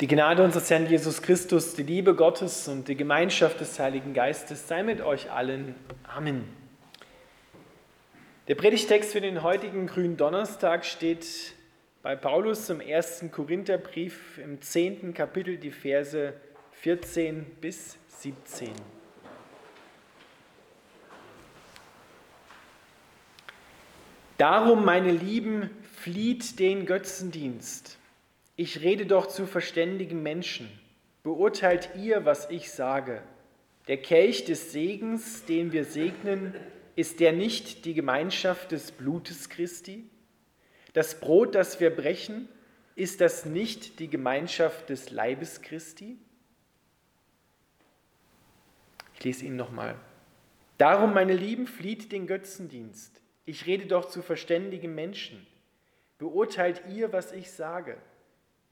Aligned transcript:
Die 0.00 0.06
Gnade 0.06 0.44
unseres 0.44 0.70
Herrn 0.70 0.86
Jesus 0.86 1.22
Christus, 1.22 1.74
die 1.74 1.82
Liebe 1.82 2.14
Gottes 2.14 2.68
und 2.68 2.86
die 2.86 2.94
Gemeinschaft 2.94 3.58
des 3.60 3.80
Heiligen 3.80 4.14
Geistes 4.14 4.68
sei 4.68 4.84
mit 4.84 5.00
euch 5.00 5.28
allen. 5.32 5.74
Amen. 6.04 6.44
Der 8.46 8.54
Predigtext 8.54 9.10
für 9.10 9.20
den 9.20 9.42
heutigen 9.42 9.88
grünen 9.88 10.16
Donnerstag 10.16 10.84
steht 10.84 11.26
bei 12.00 12.14
Paulus 12.14 12.70
im 12.70 12.80
ersten 12.80 13.32
Korintherbrief 13.32 14.38
im 14.38 14.62
zehnten 14.62 15.14
Kapitel, 15.14 15.56
die 15.56 15.72
Verse 15.72 16.32
14 16.74 17.44
bis 17.60 17.98
17. 18.20 18.70
Darum, 24.36 24.84
meine 24.84 25.10
Lieben, 25.10 25.70
flieht 25.82 26.60
den 26.60 26.86
Götzendienst. 26.86 27.97
Ich 28.60 28.80
rede 28.80 29.06
doch 29.06 29.28
zu 29.28 29.46
verständigen 29.46 30.20
Menschen. 30.20 30.68
Beurteilt 31.22 31.90
ihr, 31.94 32.24
was 32.24 32.50
ich 32.50 32.72
sage. 32.72 33.22
Der 33.86 33.98
Kelch 33.98 34.46
des 34.46 34.72
Segens, 34.72 35.44
den 35.44 35.70
wir 35.70 35.84
segnen, 35.84 36.56
ist 36.96 37.20
der 37.20 37.32
nicht 37.32 37.84
die 37.84 37.94
Gemeinschaft 37.94 38.72
des 38.72 38.90
Blutes 38.90 39.48
Christi? 39.48 40.10
Das 40.92 41.20
Brot, 41.20 41.54
das 41.54 41.78
wir 41.78 41.94
brechen, 41.94 42.48
ist 42.96 43.20
das 43.20 43.44
nicht 43.44 44.00
die 44.00 44.08
Gemeinschaft 44.08 44.88
des 44.88 45.12
Leibes 45.12 45.62
Christi? 45.62 46.18
Ich 49.14 49.22
lese 49.22 49.46
ihn 49.46 49.54
nochmal. 49.54 49.94
Darum, 50.78 51.14
meine 51.14 51.36
Lieben, 51.36 51.68
flieht 51.68 52.10
den 52.10 52.26
Götzendienst. 52.26 53.22
Ich 53.44 53.66
rede 53.66 53.86
doch 53.86 54.06
zu 54.06 54.20
verständigen 54.20 54.96
Menschen. 54.96 55.46
Beurteilt 56.18 56.82
ihr, 56.88 57.12
was 57.12 57.30
ich 57.30 57.52
sage. 57.52 57.98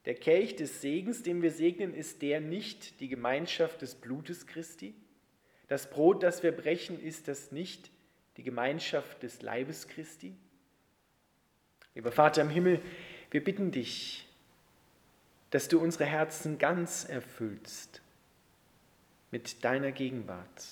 Der 0.06 0.15
Kelch 0.15 0.55
des 0.55 0.80
Segens, 0.80 1.24
den 1.24 1.42
wir 1.42 1.51
segnen, 1.51 1.92
ist 1.92 2.23
der 2.23 2.41
nicht 2.41 3.01
die 3.01 3.09
Gemeinschaft 3.09 3.82
des 3.82 3.96
Blutes 3.96 4.46
Christi? 4.46 4.95
Das 5.66 5.90
Brot, 5.90 6.23
das 6.23 6.45
wir 6.45 6.52
brechen, 6.52 7.01
ist 7.02 7.26
das 7.26 7.51
nicht 7.51 7.90
die 8.37 8.45
Gemeinschaft 8.45 9.24
des 9.24 9.43
Leibes 9.43 9.88
Christi? 9.88 10.37
Lieber 11.96 12.12
Vater 12.12 12.43
im 12.43 12.51
Himmel, 12.51 12.80
wir 13.32 13.43
bitten 13.43 13.73
dich, 13.73 14.29
dass 15.51 15.66
du 15.66 15.80
unsere 15.80 16.04
Herzen 16.04 16.59
ganz 16.59 17.04
erfüllst 17.04 18.01
mit 19.32 19.65
deiner 19.65 19.90
Gegenwart, 19.90 20.66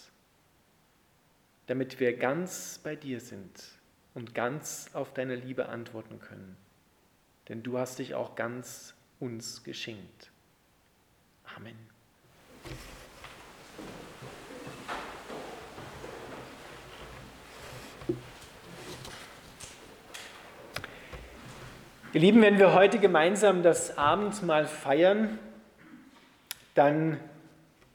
damit 1.66 1.98
wir 1.98 2.16
ganz 2.16 2.78
bei 2.84 2.94
dir 2.94 3.18
sind 3.18 3.64
und 4.14 4.32
ganz 4.32 4.90
auf 4.92 5.12
deine 5.12 5.34
Liebe 5.34 5.68
antworten 5.68 6.20
können. 6.20 6.56
Denn 7.48 7.64
du 7.64 7.78
hast 7.78 7.98
dich 7.98 8.14
auch 8.14 8.36
ganz 8.36 8.94
uns 9.20 9.62
geschenkt. 9.64 10.30
Amen. 11.56 11.76
Ihr 22.12 22.20
Lieben, 22.20 22.42
wenn 22.42 22.58
wir 22.58 22.74
heute 22.74 23.00
gemeinsam 23.00 23.64
das 23.64 23.98
Abendmahl 23.98 24.66
feiern, 24.66 25.38
dann 26.74 27.18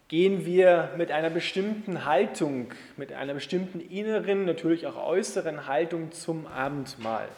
gehen 0.09 0.45
wir 0.45 0.91
mit 0.97 1.11
einer 1.11 1.29
bestimmten 1.29 2.03
Haltung, 2.03 2.73
mit 2.97 3.13
einer 3.13 3.33
bestimmten 3.33 3.79
inneren, 3.79 4.43
natürlich 4.43 4.87
auch 4.87 4.97
äußeren 4.97 5.67
Haltung 5.67 6.11
zum 6.11 6.47
Abendmahl. 6.47 7.29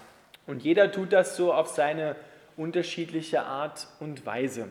Und 0.47 0.63
jeder 0.63 0.91
tut 0.91 1.13
das 1.13 1.35
so 1.35 1.53
auf 1.53 1.67
seine 1.67 2.15
unterschiedliche 2.61 3.43
Art 3.43 3.87
und 3.99 4.25
Weise. 4.25 4.67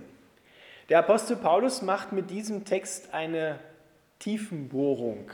Der 0.89 1.01
Apostel 1.01 1.37
Paulus 1.37 1.83
macht 1.83 2.13
mit 2.13 2.31
diesem 2.31 2.65
Text 2.65 3.13
eine 3.15 3.59
Tiefenbohrung 4.19 5.31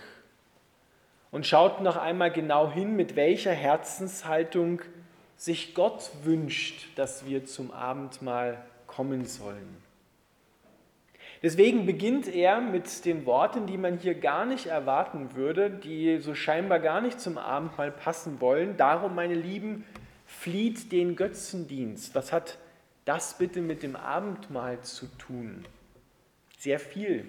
und 1.30 1.46
schaut 1.46 1.80
noch 1.80 1.96
einmal 1.96 2.30
genau 2.30 2.70
hin, 2.70 2.96
mit 2.96 3.16
welcher 3.16 3.52
Herzenshaltung 3.52 4.82
sich 5.36 5.74
Gott 5.74 6.10
wünscht, 6.24 6.88
dass 6.96 7.26
wir 7.26 7.44
zum 7.44 7.70
Abendmahl 7.70 8.64
kommen 8.86 9.26
sollen. 9.26 9.76
Deswegen 11.42 11.84
beginnt 11.84 12.26
er 12.26 12.60
mit 12.60 13.04
den 13.04 13.26
Worten, 13.26 13.66
die 13.66 13.76
man 13.76 13.98
hier 13.98 14.14
gar 14.14 14.46
nicht 14.46 14.66
erwarten 14.66 15.34
würde, 15.34 15.70
die 15.70 16.18
so 16.18 16.34
scheinbar 16.34 16.80
gar 16.80 17.00
nicht 17.00 17.20
zum 17.20 17.36
Abendmahl 17.36 17.90
passen 17.90 18.40
wollen. 18.40 18.76
Darum, 18.76 19.14
meine 19.14 19.34
Lieben, 19.34 19.84
flieht 20.46 20.92
den 20.92 21.16
Götzendienst. 21.16 22.14
Was 22.14 22.32
hat 22.32 22.58
das 23.04 23.36
bitte 23.36 23.60
mit 23.60 23.82
dem 23.82 23.96
Abendmahl 23.96 24.80
zu 24.82 25.06
tun? 25.18 25.66
Sehr 26.56 26.78
viel, 26.78 27.26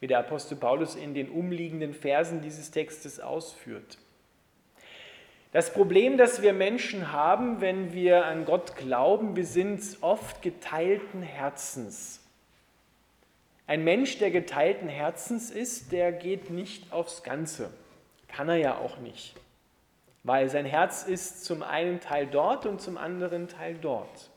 wie 0.00 0.06
der 0.06 0.20
Apostel 0.20 0.56
Paulus 0.56 0.94
in 0.94 1.12
den 1.12 1.28
umliegenden 1.28 1.92
Versen 1.92 2.40
dieses 2.40 2.70
Textes 2.70 3.20
ausführt. 3.20 3.98
Das 5.52 5.70
Problem, 5.74 6.16
das 6.16 6.40
wir 6.40 6.54
Menschen 6.54 7.12
haben, 7.12 7.60
wenn 7.60 7.92
wir 7.92 8.24
an 8.24 8.46
Gott 8.46 8.74
glauben, 8.76 9.36
wir 9.36 9.44
sind 9.44 9.82
oft 10.00 10.40
geteilten 10.40 11.20
Herzens. 11.20 12.22
Ein 13.66 13.84
Mensch, 13.84 14.16
der 14.16 14.30
geteilten 14.30 14.88
Herzens 14.88 15.50
ist, 15.50 15.92
der 15.92 16.10
geht 16.10 16.48
nicht 16.48 16.90
aufs 16.90 17.22
Ganze. 17.22 17.68
Kann 18.28 18.48
er 18.48 18.56
ja 18.56 18.78
auch 18.78 18.96
nicht 18.96 19.36
weil 20.26 20.48
sein 20.48 20.66
Herz 20.66 21.04
ist 21.04 21.44
zum 21.44 21.62
einen 21.62 22.00
Teil 22.00 22.26
dort 22.26 22.66
und 22.66 22.80
zum 22.80 22.98
anderen 22.98 23.46
Teil 23.46 23.76
dort. 23.80 24.28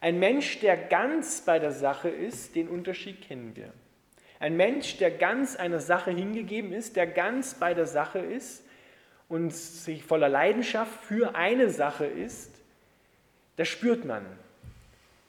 Ein 0.00 0.20
Mensch, 0.20 0.60
der 0.60 0.76
ganz 0.76 1.40
bei 1.40 1.58
der 1.58 1.72
Sache 1.72 2.08
ist, 2.08 2.54
den 2.54 2.68
Unterschied 2.68 3.20
kennen 3.20 3.56
wir. 3.56 3.72
Ein 4.38 4.56
Mensch, 4.56 4.96
der 4.98 5.10
ganz 5.10 5.56
einer 5.56 5.80
Sache 5.80 6.12
hingegeben 6.12 6.72
ist, 6.72 6.94
der 6.94 7.08
ganz 7.08 7.54
bei 7.54 7.74
der 7.74 7.86
Sache 7.86 8.20
ist 8.20 8.62
und 9.28 9.52
sich 9.52 10.04
voller 10.04 10.28
Leidenschaft 10.28 11.02
für 11.02 11.34
eine 11.34 11.70
Sache 11.70 12.06
ist, 12.06 12.52
das 13.56 13.66
spürt 13.66 14.04
man. 14.04 14.24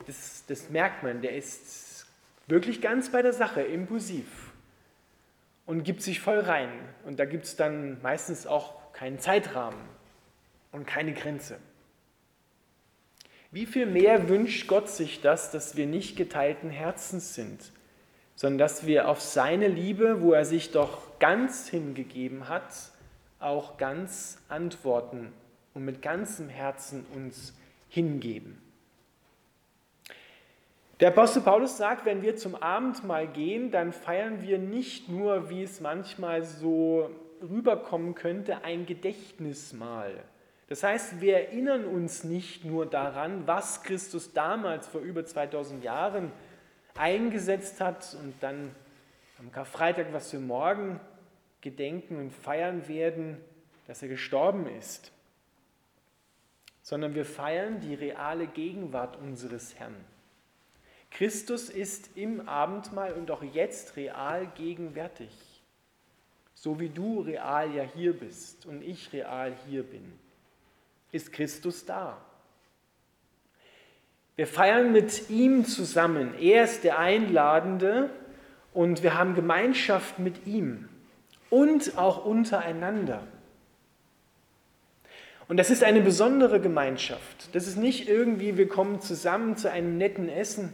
Das, 0.06 0.44
das 0.48 0.70
merkt 0.70 1.02
man. 1.02 1.24
Der 1.24 1.36
ist 1.36 2.06
wirklich 2.46 2.80
ganz 2.80 3.12
bei 3.12 3.24
der 3.24 3.34
Sache, 3.34 3.64
impulsiv 3.64 4.49
und 5.70 5.84
gibt 5.84 6.02
sich 6.02 6.20
voll 6.20 6.40
rein. 6.40 6.72
Und 7.06 7.20
da 7.20 7.26
gibt 7.26 7.46
es 7.46 7.56
dann 7.56 8.02
meistens 8.02 8.48
auch 8.48 8.92
keinen 8.92 9.20
Zeitrahmen 9.20 9.80
und 10.72 10.88
keine 10.88 11.14
Grenze. 11.14 11.60
Wie 13.52 13.68
viel 13.68 13.86
mehr 13.86 14.30
wünscht 14.30 14.68
Gott 14.68 14.90
sich 14.90 15.22
das, 15.22 15.52
dass 15.52 15.78
wir 15.78 15.86
nicht 15.86 16.16
geteilten 16.16 16.72
Herzens 16.72 17.36
sind, 17.36 17.72
sondern 18.34 18.58
dass 18.58 18.88
wir 18.88 19.08
auf 19.08 19.22
seine 19.22 19.68
Liebe, 19.68 20.24
wo 20.24 20.34
er 20.34 20.44
sich 20.44 20.72
doch 20.72 21.20
ganz 21.20 21.70
hingegeben 21.70 22.50
hat, 22.50 22.74
auch 23.40 23.78
ganz 23.78 24.40
antworten 24.50 25.32
und 25.76 25.86
mit 25.86 26.02
ganzem 26.02 26.50
Herzen 26.50 27.06
uns 27.14 27.54
hingeben. 27.90 28.60
Der 31.00 31.10
Apostel 31.10 31.42
Paulus 31.42 31.78
sagt, 31.78 32.06
wenn 32.06 32.22
wir 32.22 32.36
zum 32.36 32.56
Abendmahl 32.56 33.26
gehen, 33.28 33.72
dann 33.72 33.94
feiern 33.94 34.42
wir 34.42 34.58
nicht 34.58 35.08
nur, 35.08 35.50
wie 35.50 35.64
es 35.64 35.80
manchmal 35.80 36.44
so 36.44 37.10
rüberkommen 37.42 38.16
könnte, 38.16 38.66
ein 38.66 38.86
Gedächtnismahl. 38.86 40.22
Das 40.68 40.84
heißt, 40.84 41.22
wir 41.22 41.38
erinnern 41.38 41.86
uns 41.86 42.26
nicht 42.26 42.66
nur 42.66 42.86
daran, 42.86 43.48
was 43.48 43.82
Christus 43.84 44.34
damals 44.34 44.88
vor 44.88 45.00
über 45.00 45.26
2000 45.26 45.86
Jahren 45.86 46.34
eingesetzt 46.98 47.80
hat 47.80 48.18
und 48.22 48.34
dann 48.42 48.76
am 49.40 49.54
Karfreitag, 49.54 50.08
was 50.12 50.34
wir 50.34 50.42
morgen 50.42 51.00
gedenken 51.62 52.18
und 52.18 52.34
feiern 52.34 52.90
werden, 52.90 53.38
dass 53.88 54.02
er 54.02 54.10
gestorben 54.10 54.68
ist, 54.68 55.14
sondern 56.82 57.16
wir 57.16 57.26
feiern 57.26 57.80
die 57.80 57.96
reale 57.96 58.48
Gegenwart 58.48 59.18
unseres 59.18 59.80
Herrn. 59.80 59.96
Christus 61.12 61.70
ist 61.70 62.10
im 62.16 62.48
Abendmahl 62.48 63.14
und 63.14 63.32
auch 63.32 63.44
jetzt 63.44 63.96
real 63.96 64.52
gegenwärtig. 64.56 65.32
So 66.54 66.80
wie 66.80 66.90
du 66.90 67.22
real 67.22 67.74
ja 67.74 67.84
hier 67.84 68.14
bist 68.14 68.66
und 68.66 68.82
ich 68.82 69.12
real 69.14 69.54
hier 69.68 69.84
bin, 69.84 70.14
ist 71.12 71.32
Christus 71.32 71.86
da. 71.86 72.18
Wir 74.36 74.48
feiern 74.48 74.92
mit 74.92 75.30
ihm 75.30 75.66
zusammen. 75.66 76.34
Er 76.40 76.64
ist 76.64 76.84
der 76.84 77.00
Einladende 77.00 78.10
und 78.74 79.04
wir 79.04 79.18
haben 79.18 79.36
Gemeinschaft 79.36 80.20
mit 80.20 80.48
ihm 80.48 80.88
und 81.50 81.98
auch 81.98 82.24
untereinander. 82.26 83.28
Und 85.50 85.58
das 85.58 85.72
ist 85.72 85.84
eine 85.84 86.02
besondere 86.02 86.62
Gemeinschaft. 86.62 87.54
Das 87.54 87.68
ist 87.68 87.76
nicht 87.76 88.08
irgendwie, 88.08 88.56
wir 88.56 88.70
kommen 88.70 89.02
zusammen 89.02 89.58
zu 89.58 89.72
einem 89.72 89.98
netten 89.98 90.30
Essen, 90.30 90.72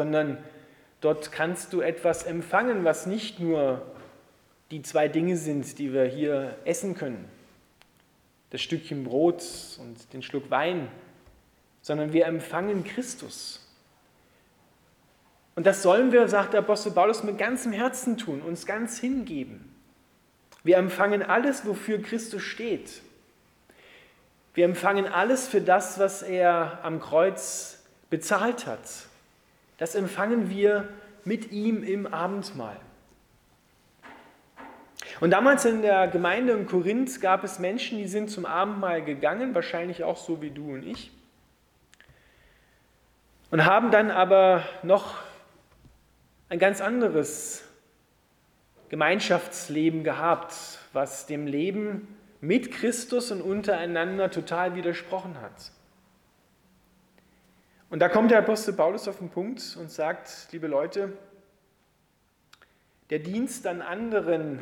sondern 0.00 0.38
dort 1.02 1.30
kannst 1.30 1.74
du 1.74 1.82
etwas 1.82 2.22
empfangen, 2.22 2.84
was 2.86 3.04
nicht 3.04 3.38
nur 3.38 3.82
die 4.70 4.80
zwei 4.80 5.08
Dinge 5.08 5.36
sind, 5.36 5.78
die 5.78 5.92
wir 5.92 6.04
hier 6.04 6.56
essen 6.64 6.94
können. 6.94 7.28
Das 8.48 8.62
Stückchen 8.62 9.04
Brot 9.04 9.44
und 9.78 10.10
den 10.14 10.22
Schluck 10.22 10.50
Wein, 10.50 10.88
sondern 11.82 12.14
wir 12.14 12.24
empfangen 12.24 12.82
Christus. 12.82 13.68
Und 15.54 15.66
das 15.66 15.82
sollen 15.82 16.12
wir, 16.12 16.26
sagt 16.28 16.54
der 16.54 16.60
Apostel 16.60 16.92
Paulus, 16.92 17.22
mit 17.22 17.36
ganzem 17.36 17.72
Herzen 17.72 18.16
tun, 18.16 18.40
uns 18.40 18.64
ganz 18.64 18.98
hingeben. 18.98 19.70
Wir 20.64 20.78
empfangen 20.78 21.22
alles, 21.22 21.66
wofür 21.66 22.00
Christus 22.00 22.40
steht. 22.40 23.02
Wir 24.54 24.64
empfangen 24.64 25.06
alles 25.06 25.46
für 25.46 25.60
das, 25.60 25.98
was 25.98 26.22
er 26.22 26.78
am 26.84 27.00
Kreuz 27.00 27.82
bezahlt 28.08 28.64
hat. 28.64 29.09
Das 29.80 29.94
empfangen 29.94 30.50
wir 30.50 30.90
mit 31.24 31.52
ihm 31.52 31.82
im 31.82 32.06
Abendmahl. 32.06 32.76
Und 35.20 35.30
damals 35.30 35.64
in 35.64 35.80
der 35.80 36.06
Gemeinde 36.06 36.52
in 36.52 36.66
Korinth 36.66 37.18
gab 37.22 37.44
es 37.44 37.58
Menschen, 37.58 37.96
die 37.96 38.06
sind 38.06 38.30
zum 38.30 38.44
Abendmahl 38.44 39.02
gegangen, 39.02 39.54
wahrscheinlich 39.54 40.04
auch 40.04 40.18
so 40.18 40.42
wie 40.42 40.50
du 40.50 40.74
und 40.74 40.86
ich, 40.86 41.10
und 43.50 43.64
haben 43.64 43.90
dann 43.90 44.10
aber 44.10 44.64
noch 44.82 45.16
ein 46.50 46.58
ganz 46.58 46.82
anderes 46.82 47.64
Gemeinschaftsleben 48.90 50.04
gehabt, 50.04 50.54
was 50.92 51.26
dem 51.26 51.46
Leben 51.46 52.18
mit 52.42 52.70
Christus 52.70 53.30
und 53.30 53.40
untereinander 53.40 54.30
total 54.30 54.74
widersprochen 54.74 55.40
hat. 55.40 55.72
Und 57.90 57.98
da 57.98 58.08
kommt 58.08 58.30
der 58.30 58.38
Apostel 58.38 58.72
Paulus 58.72 59.08
auf 59.08 59.18
den 59.18 59.30
Punkt 59.30 59.76
und 59.78 59.90
sagt, 59.90 60.48
liebe 60.52 60.68
Leute, 60.68 61.12
der 63.10 63.18
Dienst 63.18 63.66
an 63.66 63.82
anderen 63.82 64.60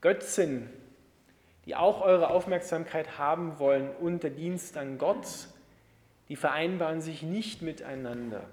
Götzen, 0.00 0.70
die 1.66 1.76
auch 1.76 2.00
eure 2.00 2.30
Aufmerksamkeit 2.30 3.18
haben 3.18 3.58
wollen, 3.58 3.90
und 4.00 4.22
der 4.22 4.30
Dienst 4.30 4.78
an 4.78 4.96
Gott, 4.96 5.26
die 6.30 6.36
vereinbaren 6.36 7.02
sich 7.02 7.22
nicht 7.22 7.60
miteinander. 7.60 8.44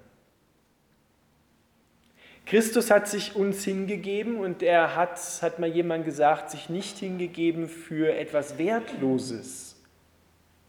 Christus 2.44 2.90
hat 2.90 3.08
sich 3.08 3.36
uns 3.36 3.64
hingegeben 3.64 4.38
und 4.38 4.62
er 4.62 4.96
hat, 4.96 5.18
hat 5.40 5.58
mal 5.58 5.68
jemand 5.68 6.04
gesagt, 6.04 6.50
sich 6.50 6.68
nicht 6.68 6.98
hingegeben 6.98 7.68
für 7.68 8.14
etwas 8.14 8.58
Wertloses, 8.58 9.76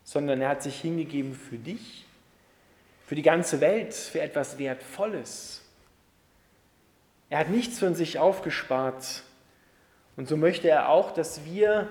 sondern 0.04 0.40
er 0.40 0.50
hat 0.50 0.64
sich 0.64 0.80
hingegeben 0.80 1.34
für 1.34 1.58
dich, 1.58 2.06
für 3.10 3.16
die 3.16 3.24
ganze 3.24 3.60
Welt, 3.60 3.96
für 3.96 4.22
etwas 4.22 4.60
Wertvolles. 4.60 5.64
Er 7.32 7.40
hat 7.40 7.50
nichts 7.50 7.80
von 7.80 7.96
sich 7.96 8.20
aufgespart, 8.20 9.24
und 10.16 10.28
so 10.28 10.38
möchte 10.38 10.70
er 10.70 10.90
auch, 10.90 11.10
dass 11.10 11.44
wir 11.44 11.88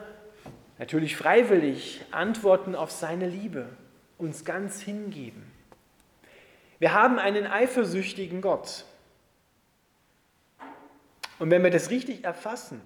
natürlich 0.79 1.17
freiwillig 1.17 2.03
antworten 2.13 2.77
auf 2.77 2.93
seine 2.93 3.27
Liebe, 3.27 3.69
uns 4.17 4.45
ganz 4.45 4.81
hingeben. 4.81 5.51
Wir 6.79 6.95
haben 6.95 7.19
einen 7.19 7.49
eifersüchtigen 7.49 8.41
Gott. 8.41 8.85
Und 11.41 11.51
wenn 11.51 11.65
wir 11.65 11.73
das 11.73 11.91
richtig 11.91 12.23
erfassen, 12.23 12.81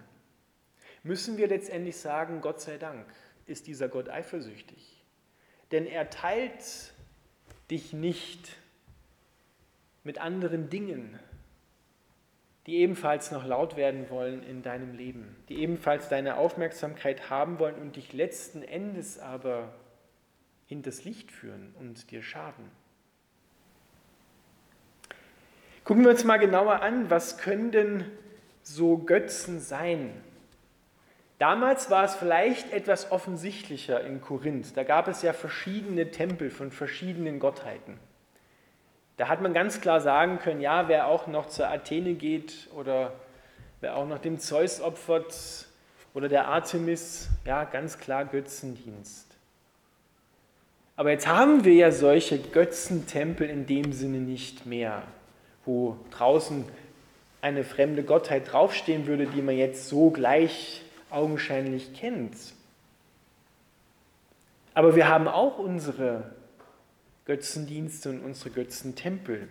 müssen 1.03 1.37
wir 1.37 1.49
letztendlich 1.49 1.99
sagen, 1.99 2.41
Gott 2.41 2.63
sei 2.63 2.79
Dank 2.79 3.05
ist 3.45 3.67
dieser 3.67 3.89
Gott 3.89 4.09
eifersüchtig. 4.09 5.05
Denn 5.71 5.85
er 5.85 6.09
teilt 6.09 6.95
dich 7.73 7.95
nicht 7.95 8.59
mit 10.05 10.19
anderen 10.19 10.69
Dingen, 10.69 11.19
die 12.67 12.77
ebenfalls 12.77 13.31
noch 13.31 13.47
laut 13.47 13.77
werden 13.77 14.11
wollen 14.11 14.43
in 14.43 14.63
deinem 14.63 14.95
Leben, 14.95 15.35
die 15.49 15.59
ebenfalls 15.59 16.11
deine 16.11 16.37
Aufmerksamkeit 16.37 17.31
haben 17.31 17.59
wollen 17.59 17.77
und 17.77 17.97
dich 17.97 18.13
letzten 18.13 18.63
Endes 18.63 19.19
aber 19.19 19.73
hinters 20.67 21.05
Licht 21.05 21.33
führen 21.33 21.75
und 21.81 22.11
dir 22.11 22.23
schaden. 22.23 22.71
Gucken 25.85 26.05
wir 26.05 26.11
uns 26.11 26.25
mal 26.25 26.37
genauer 26.37 26.83
an, 26.83 27.09
was 27.09 27.39
können 27.39 27.73
denn 27.73 28.05
so 28.63 28.99
Götzen 28.99 29.61
sein? 29.61 30.13
Damals 31.43 31.91
war 31.91 32.05
es 32.05 32.15
vielleicht 32.15 32.73
etwas 32.73 33.11
offensichtlicher 33.11 34.01
in 34.05 34.21
Korinth. 34.21 34.77
Da 34.77 34.85
gab 34.85 35.09
es 35.09 35.23
ja 35.23 35.33
verschiedene 35.33 36.13
Tempel 36.13 36.51
von 36.51 36.71
verschiedenen 36.71 37.41
Gottheiten. 37.41 37.99
Da 39.17 39.27
hat 39.27 39.43
man 39.43 39.53
ganz 39.53 39.81
klar 39.81 40.01
sagen 40.01 40.39
können, 40.39 40.61
ja, 40.61 40.87
wer 40.87 41.09
auch 41.09 41.27
noch 41.27 41.49
zur 41.49 41.69
Athene 41.69 42.15
geht 42.15 42.69
oder 42.77 43.15
wer 43.81 43.97
auch 43.97 44.07
noch 44.07 44.21
dem 44.21 44.39
Zeus 44.39 44.81
opfert 44.81 45.67
oder 46.15 46.29
der 46.29 46.47
Artemis, 46.47 47.29
ja, 47.45 47.65
ganz 47.65 47.99
klar 47.99 48.25
Götzendienst. 48.25 49.27
Aber 50.95 51.11
jetzt 51.11 51.27
haben 51.27 51.65
wir 51.65 51.75
ja 51.75 51.91
solche 51.91 52.39
Götzentempel 52.39 53.51
in 53.51 53.67
dem 53.67 53.93
Sinne 53.93 54.19
nicht 54.19 54.65
mehr, 54.65 55.03
wo 55.65 55.97
draußen 56.13 56.67
eine 57.41 57.65
fremde 57.65 58.05
Gottheit 58.05 58.53
draufstehen 58.53 59.09
würde, 59.09 59.27
die 59.27 59.43
man 59.43 59.57
jetzt 59.57 59.89
so 59.89 60.11
gleich 60.11 60.82
augenscheinlich 61.13 61.95
kennt. 61.95 62.37
Aber 64.75 64.97
wir 64.97 65.09
haben 65.09 65.29
auch 65.29 65.59
unsere 65.59 66.35
Götzendienste 67.25 68.11
und 68.11 68.21
unsere 68.21 68.51
Götzentempel. 68.51 69.49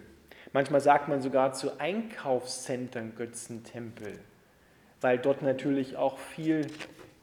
Manchmal 0.53 0.81
sagt 0.81 1.07
man 1.07 1.21
sogar 1.21 1.53
zu 1.53 1.79
Einkaufszentren 1.79 3.15
Götzentempel, 3.15 4.19
weil 4.99 5.17
dort 5.17 5.41
natürlich 5.41 5.95
auch 5.95 6.17
viel 6.17 6.67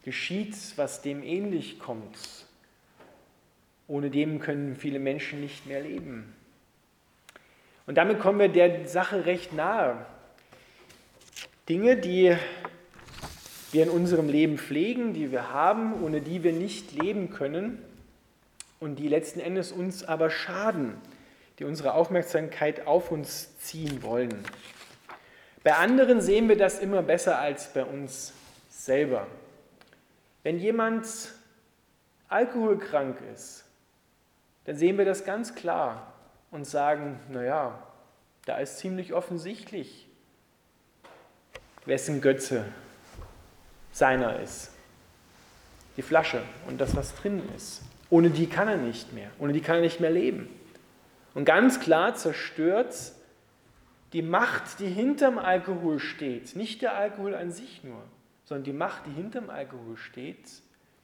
geschieht, 0.04 0.56
was 0.76 1.02
dem 1.02 1.22
ähnlich 1.22 1.78
kommt. 1.78 2.46
Ohne 3.86 4.10
dem 4.10 4.38
können 4.38 4.76
viele 4.76 4.98
Menschen 4.98 5.40
nicht 5.40 5.66
mehr 5.66 5.80
leben. 5.80 6.34
Und 7.86 7.96
damit 7.96 8.20
kommen 8.20 8.38
wir 8.38 8.48
der 8.48 8.86
Sache 8.86 9.26
recht 9.26 9.52
nahe. 9.52 10.06
Dinge, 11.68 11.96
die 11.96 12.36
wir 13.72 13.84
in 13.84 13.90
unserem 13.90 14.28
Leben 14.28 14.58
pflegen, 14.58 15.12
die 15.12 15.30
wir 15.30 15.52
haben, 15.52 16.02
ohne 16.02 16.20
die 16.20 16.42
wir 16.42 16.52
nicht 16.52 16.92
leben 16.92 17.30
können, 17.30 17.82
und 18.80 18.96
die 18.96 19.08
letzten 19.08 19.40
Endes 19.40 19.72
uns 19.72 20.04
aber 20.04 20.30
schaden, 20.30 20.94
die 21.58 21.64
unsere 21.64 21.94
Aufmerksamkeit 21.94 22.86
auf 22.86 23.10
uns 23.10 23.58
ziehen 23.58 24.02
wollen. 24.02 24.44
Bei 25.64 25.74
anderen 25.74 26.20
sehen 26.20 26.48
wir 26.48 26.56
das 26.56 26.78
immer 26.78 27.02
besser 27.02 27.38
als 27.40 27.72
bei 27.72 27.84
uns 27.84 28.32
selber. 28.70 29.26
Wenn 30.44 30.58
jemand 30.58 31.06
alkoholkrank 32.28 33.18
ist, 33.34 33.64
dann 34.64 34.76
sehen 34.76 34.96
wir 34.96 35.04
das 35.04 35.24
ganz 35.24 35.54
klar 35.56 36.14
und 36.52 36.64
sagen, 36.64 37.18
naja, 37.30 37.82
da 38.46 38.58
ist 38.58 38.78
ziemlich 38.78 39.12
offensichtlich, 39.12 40.06
wessen 41.84 42.20
Götze 42.20 42.64
seiner 43.98 44.40
ist. 44.40 44.70
Die 45.96 46.02
Flasche 46.02 46.42
und 46.66 46.80
das, 46.80 46.94
was 46.96 47.14
drin 47.14 47.42
ist. 47.56 47.82
Ohne 48.10 48.30
die 48.30 48.46
kann 48.46 48.68
er 48.68 48.76
nicht 48.76 49.12
mehr. 49.12 49.30
Ohne 49.38 49.52
die 49.52 49.60
kann 49.60 49.76
er 49.76 49.82
nicht 49.82 50.00
mehr 50.00 50.10
leben. 50.10 50.48
Und 51.34 51.44
ganz 51.44 51.80
klar 51.80 52.14
zerstört 52.14 52.94
die 54.12 54.22
Macht, 54.22 54.80
die 54.80 54.88
hinterm 54.88 55.38
Alkohol 55.38 55.98
steht, 55.98 56.56
nicht 56.56 56.80
der 56.80 56.96
Alkohol 56.96 57.34
an 57.34 57.50
sich 57.50 57.84
nur, 57.84 58.02
sondern 58.44 58.64
die 58.64 58.72
Macht, 58.72 59.04
die 59.06 59.12
hinterm 59.12 59.50
Alkohol 59.50 59.96
steht, 59.98 60.48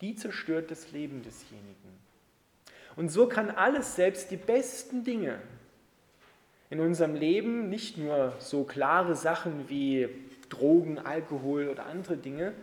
die 0.01 0.15
zerstört 0.15 0.71
das 0.71 0.91
Leben 0.93 1.23
desjenigen. 1.23 1.75
Und 2.97 3.11
so 3.11 3.27
kann 3.27 3.51
alles, 3.51 3.97
selbst 3.97 4.31
die 4.31 4.37
besten 4.37 5.05
Dinge 5.05 5.39
in 6.71 6.81
unserem 6.81 7.15
Leben, 7.15 7.69
nicht 7.69 7.99
nur 7.99 8.35
so 8.39 8.65
klare 8.65 9.15
Sachen 9.15 9.69
wie 9.69 10.09
Drogen, 10.49 10.99
Alkohol 10.99 11.69
oder 11.69 11.87
andere 11.87 12.17
Dinge, 12.17 12.55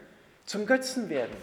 zum 0.45 0.65
Götzen 0.65 1.09
werden. 1.09 1.35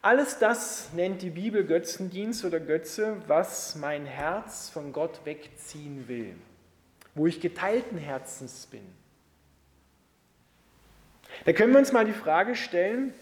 Alles 0.00 0.38
das 0.38 0.92
nennt 0.94 1.22
die 1.22 1.30
Bibel 1.30 1.64
Götzendienst 1.64 2.44
oder 2.44 2.58
Götze, 2.58 3.16
was 3.28 3.76
mein 3.76 4.04
Herz 4.04 4.68
von 4.68 4.92
Gott 4.92 5.20
wegziehen 5.24 6.08
will, 6.08 6.34
wo 7.14 7.26
ich 7.26 7.40
geteilten 7.40 7.98
Herzens 7.98 8.66
bin. 8.66 8.82
Da 11.44 11.52
können 11.52 11.72
wir 11.72 11.78
uns 11.78 11.92
mal 11.92 12.04
die 12.04 12.12
Frage 12.12 12.56
stellen, 12.56 13.14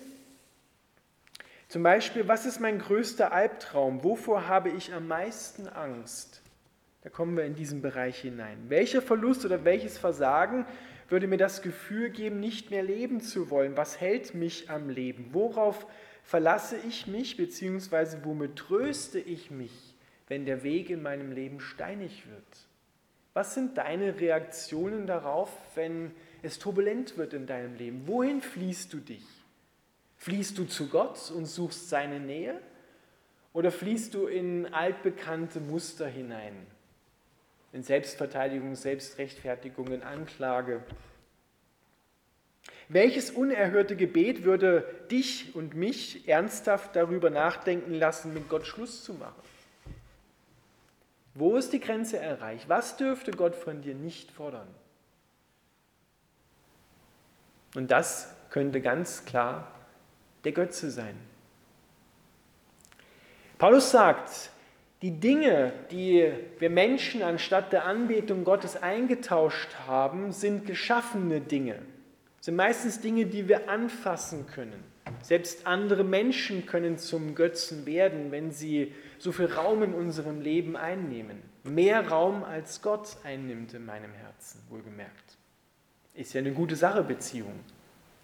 zum 1.68 1.84
Beispiel, 1.84 2.26
was 2.26 2.46
ist 2.46 2.58
mein 2.58 2.80
größter 2.80 3.30
Albtraum? 3.30 4.02
Wovor 4.02 4.48
habe 4.48 4.70
ich 4.70 4.92
am 4.92 5.06
meisten 5.06 5.68
Angst? 5.68 6.42
Da 7.02 7.10
kommen 7.10 7.36
wir 7.36 7.44
in 7.44 7.54
diesen 7.54 7.80
Bereich 7.80 8.18
hinein. 8.20 8.58
Welcher 8.68 9.00
Verlust 9.00 9.44
oder 9.44 9.64
welches 9.64 9.96
Versagen 9.96 10.66
würde 11.10 11.26
mir 11.26 11.36
das 11.36 11.62
Gefühl 11.62 12.10
geben, 12.10 12.40
nicht 12.40 12.70
mehr 12.70 12.82
leben 12.82 13.20
zu 13.20 13.50
wollen? 13.50 13.76
Was 13.76 14.00
hält 14.00 14.34
mich 14.34 14.70
am 14.70 14.88
Leben? 14.88 15.30
Worauf 15.32 15.86
verlasse 16.22 16.76
ich 16.88 17.06
mich, 17.06 17.36
beziehungsweise 17.36 18.24
womit 18.24 18.56
tröste 18.56 19.18
ich 19.18 19.50
mich, 19.50 19.94
wenn 20.28 20.46
der 20.46 20.62
Weg 20.62 20.90
in 20.90 21.02
meinem 21.02 21.32
Leben 21.32 21.60
steinig 21.60 22.26
wird? 22.28 22.66
Was 23.32 23.54
sind 23.54 23.78
deine 23.78 24.20
Reaktionen 24.20 25.06
darauf, 25.06 25.50
wenn 25.74 26.12
es 26.42 26.58
turbulent 26.58 27.16
wird 27.16 27.32
in 27.32 27.46
deinem 27.46 27.74
Leben? 27.74 28.06
Wohin 28.06 28.42
fließt 28.42 28.92
du 28.92 28.98
dich? 28.98 29.26
Fließt 30.16 30.58
du 30.58 30.64
zu 30.64 30.88
Gott 30.88 31.30
und 31.30 31.46
suchst 31.46 31.88
seine 31.88 32.20
Nähe? 32.20 32.60
Oder 33.52 33.72
fließt 33.72 34.14
du 34.14 34.26
in 34.26 34.72
altbekannte 34.72 35.60
Muster 35.60 36.06
hinein? 36.06 36.66
In 37.72 37.82
Selbstverteidigung, 37.82 38.74
Selbstrechtfertigung, 38.74 39.88
in 39.88 40.02
Anklage. 40.02 40.82
Welches 42.88 43.30
unerhörte 43.30 43.94
Gebet 43.94 44.42
würde 44.42 44.84
dich 45.10 45.54
und 45.54 45.74
mich 45.74 46.28
ernsthaft 46.28 46.96
darüber 46.96 47.30
nachdenken 47.30 47.94
lassen, 47.94 48.34
mit 48.34 48.48
Gott 48.48 48.66
Schluss 48.66 49.04
zu 49.04 49.14
machen? 49.14 49.42
Wo 51.34 51.56
ist 51.56 51.72
die 51.72 51.78
Grenze 51.78 52.18
erreicht? 52.18 52.68
Was 52.68 52.96
dürfte 52.96 53.30
Gott 53.30 53.54
von 53.54 53.82
dir 53.82 53.94
nicht 53.94 54.32
fordern? 54.32 54.66
Und 57.76 57.92
das 57.92 58.34
könnte 58.50 58.80
ganz 58.80 59.24
klar 59.24 59.70
der 60.42 60.50
Götze 60.52 60.90
sein. 60.90 61.16
Paulus 63.58 63.90
sagt, 63.90 64.50
die 65.02 65.18
Dinge, 65.18 65.72
die 65.90 66.30
wir 66.58 66.70
Menschen 66.70 67.22
anstatt 67.22 67.72
der 67.72 67.86
Anbetung 67.86 68.44
Gottes 68.44 68.76
eingetauscht 68.76 69.74
haben, 69.86 70.32
sind 70.32 70.66
geschaffene 70.66 71.40
Dinge. 71.40 71.76
Sind 72.40 72.56
meistens 72.56 73.00
Dinge, 73.00 73.26
die 73.26 73.48
wir 73.48 73.70
anfassen 73.70 74.46
können. 74.46 74.84
Selbst 75.22 75.66
andere 75.66 76.04
Menschen 76.04 76.66
können 76.66 76.98
zum 76.98 77.34
Götzen 77.34 77.86
werden, 77.86 78.30
wenn 78.30 78.52
sie 78.52 78.94
so 79.18 79.32
viel 79.32 79.46
Raum 79.46 79.82
in 79.82 79.94
unserem 79.94 80.40
Leben 80.40 80.76
einnehmen. 80.76 81.42
Mehr 81.64 82.08
Raum 82.08 82.44
als 82.44 82.80
Gott 82.80 83.16
einnimmt 83.24 83.74
in 83.74 83.84
meinem 83.84 84.12
Herzen, 84.12 84.60
wohlgemerkt. 84.68 85.36
Ist 86.14 86.32
ja 86.34 86.40
eine 86.40 86.52
gute 86.52 86.76
Sache, 86.76 87.02
Beziehung. 87.02 87.60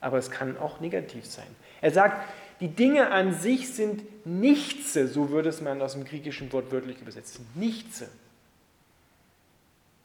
Aber 0.00 0.18
es 0.18 0.30
kann 0.30 0.58
auch 0.58 0.80
negativ 0.80 1.24
sein. 1.24 1.46
Er 1.80 1.90
sagt, 1.90 2.22
die 2.60 2.68
Dinge 2.68 3.10
an 3.10 3.34
sich 3.34 3.68
sind 3.74 4.02
nichts, 4.26 4.94
so 4.94 5.30
würde 5.30 5.50
es 5.50 5.60
man 5.60 5.80
aus 5.82 5.92
dem 5.92 6.04
griechischen 6.04 6.52
Wort 6.52 6.72
wörtlich 6.72 7.00
übersetzen. 7.00 7.46
Nichts. 7.54 8.04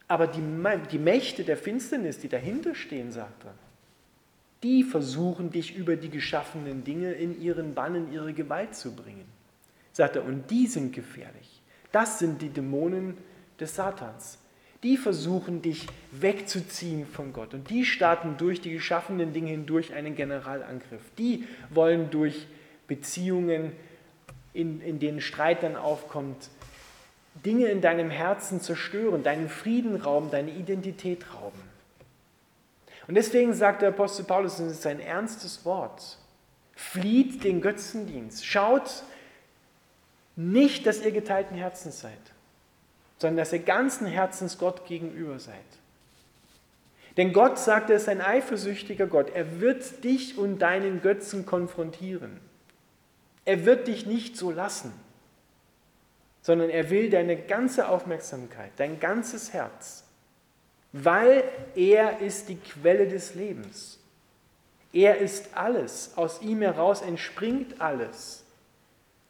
Aber 0.07 0.27
die, 0.27 0.43
die 0.91 0.99
Mächte 0.99 1.43
der 1.43 1.55
Finsternis, 1.55 2.19
die 2.19 2.27
dahinter 2.27 2.75
stehen, 2.75 3.11
sagt 3.11 3.45
er, 3.45 3.53
die 4.63 4.83
versuchen 4.83 5.51
dich 5.51 5.75
über 5.75 5.95
die 5.95 6.09
geschaffenen 6.09 6.83
Dinge 6.83 7.13
in 7.13 7.41
ihren 7.41 7.73
Bann, 7.73 7.95
in 7.95 8.11
ihre 8.11 8.33
Gewalt 8.33 8.75
zu 8.75 8.93
bringen. 8.93 9.25
Sagt 9.93 10.17
er, 10.17 10.25
und 10.25 10.51
die 10.51 10.67
sind 10.67 10.93
gefährlich. 10.93 11.61
Das 11.91 12.19
sind 12.19 12.41
die 12.41 12.49
Dämonen 12.49 13.17
des 13.59 13.75
Satans. 13.75 14.37
Die 14.83 14.97
versuchen 14.97 15.61
dich 15.61 15.87
wegzuziehen 16.11 17.05
von 17.05 17.33
Gott. 17.33 17.53
Und 17.53 17.69
die 17.69 17.85
starten 17.85 18.37
durch 18.37 18.61
die 18.61 18.71
geschaffenen 18.71 19.31
Dinge 19.31 19.51
hindurch 19.51 19.93
einen 19.93 20.15
Generalangriff. 20.15 21.03
Die 21.19 21.47
wollen 21.69 22.09
durch 22.09 22.47
Beziehungen, 22.87 23.73
in, 24.53 24.81
in 24.81 24.99
denen 24.99 25.21
Streit 25.21 25.61
dann 25.61 25.75
aufkommt, 25.75 26.49
Dinge 27.45 27.67
in 27.67 27.79
deinem 27.79 28.09
Herzen 28.09 28.59
zerstören, 28.59 29.23
deinen 29.23 29.49
Frieden 29.49 29.95
rauben, 29.95 30.31
deine 30.31 30.51
Identität 30.51 31.25
rauben. 31.33 31.61
Und 33.07 33.15
deswegen 33.15 33.53
sagt 33.53 33.83
der 33.83 33.89
Apostel 33.89 34.25
Paulus, 34.25 34.59
und 34.59 34.65
es 34.65 34.79
ist 34.79 34.87
ein 34.87 34.99
ernstes 34.99 35.63
Wort, 35.63 36.17
flieht 36.75 37.43
den 37.43 37.61
Götzendienst. 37.61 38.45
Schaut 38.45 39.03
nicht, 40.35 40.85
dass 40.87 41.03
ihr 41.05 41.11
geteilten 41.11 41.55
Herzens 41.55 42.01
seid 42.01 42.19
sondern 43.21 43.37
dass 43.37 43.53
ihr 43.53 43.59
ganzen 43.59 44.07
Herzens 44.07 44.57
Gott 44.57 44.87
gegenüber 44.87 45.37
seid. 45.37 45.55
Denn 47.17 47.33
Gott 47.33 47.59
sagt, 47.59 47.91
er 47.91 47.97
ist 47.97 48.09
ein 48.09 48.19
eifersüchtiger 48.19 49.05
Gott. 49.05 49.29
Er 49.29 49.61
wird 49.61 50.03
dich 50.03 50.39
und 50.39 50.57
deinen 50.59 51.03
Götzen 51.03 51.45
konfrontieren. 51.45 52.39
Er 53.45 53.63
wird 53.65 53.87
dich 53.87 54.07
nicht 54.07 54.37
so 54.37 54.49
lassen, 54.49 54.91
sondern 56.41 56.71
er 56.71 56.89
will 56.89 57.11
deine 57.11 57.37
ganze 57.37 57.89
Aufmerksamkeit, 57.89 58.71
dein 58.77 58.99
ganzes 58.99 59.53
Herz, 59.53 60.03
weil 60.91 61.43
er 61.75 62.21
ist 62.21 62.49
die 62.49 62.57
Quelle 62.57 63.07
des 63.07 63.35
Lebens. 63.35 63.99
Er 64.93 65.19
ist 65.19 65.55
alles. 65.55 66.13
Aus 66.15 66.41
ihm 66.41 66.63
heraus 66.63 67.03
entspringt 67.03 67.81
alles. 67.81 68.40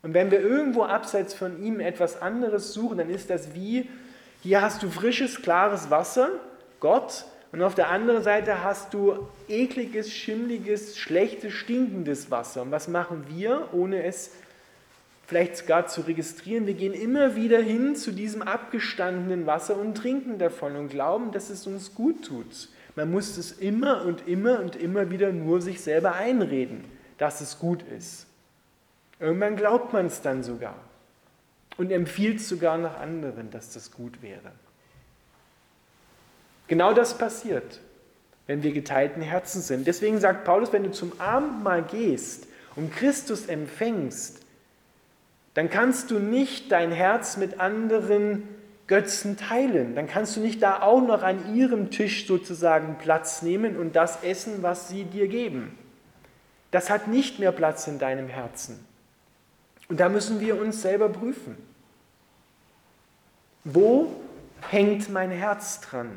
Und 0.04 0.14
wenn 0.14 0.32
wir 0.32 0.42
irgendwo 0.42 0.84
abseits 0.84 1.34
von 1.34 1.62
ihm 1.64 1.80
etwas 1.80 2.22
anderes 2.22 2.74
suchen, 2.74 2.98
dann 2.98 3.10
ist 3.10 3.30
das 3.30 3.54
wie, 3.54 3.90
hier 4.42 4.62
hast 4.62 4.82
du 4.82 4.90
frisches, 4.90 5.42
klares 5.42 5.92
Wasser, 5.92 6.30
Gott, 6.80 7.26
und 7.52 7.62
auf 7.62 7.76
der 7.76 7.90
anderen 7.90 8.24
Seite 8.24 8.64
hast 8.64 8.94
du 8.94 9.28
ekliges, 9.50 10.12
schimmliges, 10.12 10.98
schlechtes, 10.98 11.54
stinkendes 11.54 12.32
Wasser. 12.32 12.62
Und 12.62 12.72
was 12.72 12.88
machen 12.88 13.26
wir, 13.28 13.68
ohne 13.74 14.04
es 14.04 14.32
vielleicht 15.28 15.58
sogar 15.58 15.88
zu 15.88 16.02
registrieren? 16.02 16.66
Wir 16.66 16.76
gehen 16.76 16.94
immer 16.94 17.36
wieder 17.36 17.60
hin 17.60 17.96
zu 17.98 18.14
diesem 18.14 18.42
abgestandenen 18.42 19.48
Wasser 19.48 19.78
und 19.78 19.96
trinken 19.96 20.40
davon 20.40 20.78
und 20.78 20.90
glauben, 20.90 21.34
dass 21.34 21.50
es 21.50 21.68
uns 21.68 21.94
gut 21.94 22.26
tut. 22.26 22.70
Man 22.96 23.12
muss 23.12 23.38
es 23.38 23.52
immer 23.52 24.06
und 24.06 24.28
immer 24.30 24.62
und 24.62 24.78
immer 24.78 25.12
wieder 25.12 25.34
nur 25.34 25.62
sich 25.62 25.82
selber 25.82 26.14
einreden, 26.16 26.86
dass 27.18 27.42
es 27.42 27.60
gut 27.60 27.84
ist. 27.84 28.28
Irgendwann 29.22 29.56
glaubt 29.56 29.94
man 29.94 30.08
es 30.08 30.22
dann 30.22 30.44
sogar 30.44 30.76
und 31.78 31.92
empfiehlt 31.92 32.42
sogar 32.42 32.78
nach 32.80 33.00
anderen, 33.00 33.52
dass 33.52 33.72
das 33.72 33.92
gut 33.92 34.24
wäre. 34.24 34.52
Genau 36.68 36.94
das 36.94 37.18
passiert, 37.18 37.80
wenn 38.48 38.64
wir 38.64 38.72
geteilten 38.72 39.22
Herzen 39.22 39.62
sind. 39.62 39.86
Deswegen 39.86 40.20
sagt 40.20 40.44
Paulus, 40.44 40.74
wenn 40.74 40.84
du 40.84 40.92
zum 40.92 41.12
Abendmahl 41.20 41.84
gehst 41.84 42.48
und 42.76 42.94
Christus 42.96 43.46
empfängst, 43.46 44.40
dann 45.54 45.70
kannst 45.70 46.10
du 46.10 46.18
nicht 46.18 46.72
dein 46.72 46.92
Herz 46.92 47.38
mit 47.38 47.60
anderen 47.60 48.48
Götzen 48.88 49.38
teilen. 49.38 49.96
Dann 49.96 50.08
kannst 50.08 50.36
du 50.36 50.40
nicht 50.40 50.64
da 50.64 50.82
auch 50.82 51.02
noch 51.02 51.22
an 51.22 51.56
ihrem 51.56 51.92
Tisch 51.92 52.26
sozusagen 52.26 52.98
Platz 52.98 53.44
nehmen 53.44 53.78
und 53.78 53.96
das 53.96 54.24
essen, 54.24 54.64
was 54.64 54.90
sie 54.90 55.04
dir 55.04 55.28
geben. 55.28 55.78
Das 56.72 56.90
hat 56.90 57.08
nicht 57.08 57.38
mehr 57.38 57.52
Platz 57.52 57.86
in 57.88 58.00
deinem 58.00 58.28
Herzen. 58.28 58.91
Und 59.92 60.00
da 60.00 60.08
müssen 60.08 60.40
wir 60.40 60.58
uns 60.58 60.82
selber 60.82 61.10
prüfen. 61.10 61.58
Wo 63.66 64.10
hängt 64.70 65.10
mein 65.10 65.32
Herz 65.32 65.82
dran? 65.82 66.10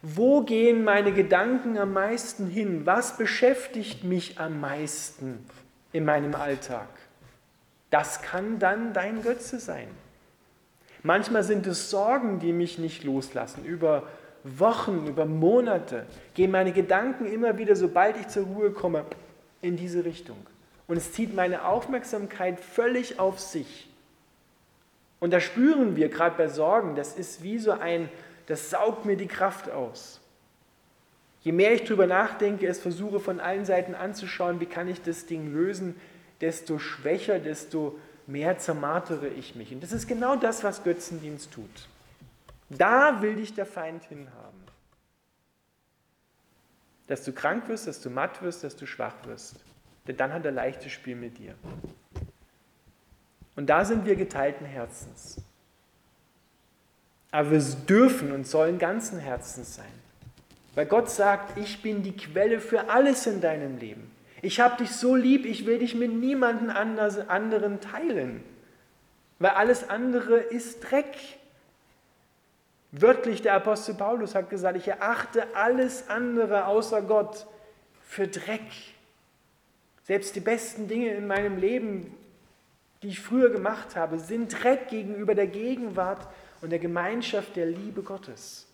Wo 0.00 0.40
gehen 0.40 0.82
meine 0.82 1.12
Gedanken 1.12 1.76
am 1.76 1.92
meisten 1.92 2.46
hin? 2.46 2.86
Was 2.86 3.18
beschäftigt 3.18 4.04
mich 4.04 4.40
am 4.40 4.58
meisten 4.58 5.44
in 5.92 6.06
meinem 6.06 6.34
Alltag? 6.34 6.88
Das 7.90 8.22
kann 8.22 8.58
dann 8.58 8.94
dein 8.94 9.20
Götze 9.20 9.60
sein. 9.60 9.88
Manchmal 11.02 11.42
sind 11.42 11.66
es 11.66 11.90
Sorgen, 11.90 12.38
die 12.38 12.54
mich 12.54 12.78
nicht 12.78 13.04
loslassen. 13.04 13.66
Über 13.66 14.04
Wochen, 14.44 15.06
über 15.06 15.26
Monate 15.26 16.06
gehen 16.32 16.52
meine 16.52 16.72
Gedanken 16.72 17.26
immer 17.26 17.58
wieder, 17.58 17.76
sobald 17.76 18.16
ich 18.16 18.28
zur 18.28 18.46
Ruhe 18.46 18.70
komme, 18.70 19.04
in 19.60 19.76
diese 19.76 20.06
Richtung 20.06 20.38
und 20.90 20.96
es 20.96 21.12
zieht 21.12 21.36
meine 21.36 21.66
Aufmerksamkeit 21.66 22.58
völlig 22.58 23.20
auf 23.20 23.38
sich. 23.38 23.88
Und 25.20 25.32
da 25.32 25.38
spüren 25.38 25.94
wir 25.94 26.08
gerade 26.08 26.36
bei 26.36 26.48
Sorgen, 26.48 26.96
das 26.96 27.14
ist 27.14 27.44
wie 27.44 27.60
so 27.60 27.70
ein, 27.70 28.08
das 28.46 28.70
saugt 28.70 29.04
mir 29.04 29.16
die 29.16 29.28
Kraft 29.28 29.70
aus. 29.70 30.20
Je 31.42 31.52
mehr 31.52 31.72
ich 31.74 31.84
darüber 31.84 32.08
nachdenke, 32.08 32.66
es 32.66 32.80
versuche 32.80 33.20
von 33.20 33.38
allen 33.38 33.64
Seiten 33.64 33.94
anzuschauen, 33.94 34.58
wie 34.58 34.66
kann 34.66 34.88
ich 34.88 35.00
das 35.00 35.26
Ding 35.26 35.52
lösen, 35.52 35.94
desto 36.40 36.80
schwächer, 36.80 37.38
desto 37.38 37.96
mehr 38.26 38.58
zermartere 38.58 39.28
ich 39.28 39.54
mich. 39.54 39.72
Und 39.72 39.84
das 39.84 39.92
ist 39.92 40.08
genau 40.08 40.34
das, 40.34 40.64
was 40.64 40.82
Götzendienst 40.82 41.52
tut. 41.52 41.88
Da 42.68 43.22
will 43.22 43.36
dich 43.36 43.54
der 43.54 43.66
Feind 43.66 44.02
hinhaben. 44.06 44.64
Dass 47.06 47.22
du 47.22 47.32
krank 47.32 47.68
wirst, 47.68 47.86
dass 47.86 48.00
du 48.00 48.10
matt 48.10 48.42
wirst, 48.42 48.64
dass 48.64 48.74
du 48.74 48.86
schwach 48.86 49.14
wirst. 49.26 49.54
Denn 50.06 50.16
dann 50.16 50.32
hat 50.32 50.44
er 50.44 50.52
leichtes 50.52 50.92
Spiel 50.92 51.16
mit 51.16 51.38
dir. 51.38 51.54
Und 53.56 53.66
da 53.66 53.84
sind 53.84 54.06
wir 54.06 54.16
geteilten 54.16 54.66
Herzens. 54.66 55.42
Aber 57.30 57.50
wir 57.50 57.60
dürfen 57.86 58.32
und 58.32 58.46
sollen 58.46 58.78
ganzen 58.78 59.18
Herzens 59.18 59.76
sein. 59.76 59.92
Weil 60.74 60.86
Gott 60.86 61.10
sagt, 61.10 61.58
ich 61.58 61.82
bin 61.82 62.02
die 62.02 62.16
Quelle 62.16 62.60
für 62.60 62.90
alles 62.90 63.26
in 63.26 63.40
deinem 63.40 63.78
Leben. 63.78 64.10
Ich 64.42 64.60
habe 64.60 64.76
dich 64.78 64.92
so 64.92 65.14
lieb, 65.14 65.44
ich 65.44 65.66
will 65.66 65.78
dich 65.78 65.94
mit 65.94 66.12
niemandem 66.12 66.70
anderen 66.70 67.80
teilen. 67.80 68.42
Weil 69.38 69.50
alles 69.50 69.88
andere 69.88 70.36
ist 70.36 70.80
Dreck. 70.80 71.16
Wörtlich 72.92 73.42
der 73.42 73.54
Apostel 73.54 73.94
Paulus 73.94 74.34
hat 74.34 74.50
gesagt, 74.50 74.76
ich 74.76 74.88
erachte 74.88 75.54
alles 75.54 76.08
andere 76.08 76.66
außer 76.66 77.02
Gott 77.02 77.46
für 78.02 78.26
Dreck. 78.26 78.62
Selbst 80.10 80.34
die 80.34 80.40
besten 80.40 80.88
Dinge 80.88 81.10
in 81.10 81.28
meinem 81.28 81.56
Leben, 81.56 82.12
die 83.00 83.10
ich 83.10 83.20
früher 83.20 83.48
gemacht 83.48 83.94
habe, 83.94 84.18
sind 84.18 84.60
Dreck 84.60 84.88
gegenüber 84.88 85.36
der 85.36 85.46
Gegenwart 85.46 86.26
und 86.60 86.70
der 86.70 86.80
Gemeinschaft 86.80 87.54
der 87.54 87.66
Liebe 87.66 88.02
Gottes. 88.02 88.66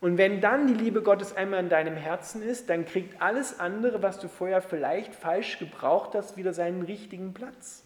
Und 0.00 0.16
wenn 0.16 0.40
dann 0.40 0.68
die 0.68 0.74
Liebe 0.74 1.02
Gottes 1.02 1.34
einmal 1.36 1.58
in 1.58 1.68
deinem 1.68 1.96
Herzen 1.96 2.42
ist, 2.42 2.70
dann 2.70 2.86
kriegt 2.86 3.20
alles 3.20 3.58
andere, 3.58 4.00
was 4.00 4.20
du 4.20 4.28
vorher 4.28 4.62
vielleicht 4.62 5.16
falsch 5.16 5.58
gebraucht 5.58 6.14
hast, 6.14 6.36
wieder 6.36 6.54
seinen 6.54 6.82
richtigen 6.82 7.34
Platz. 7.34 7.82